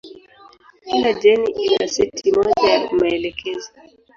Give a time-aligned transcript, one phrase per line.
[0.89, 3.71] Kila jeni ina seti moja ya maelekezo.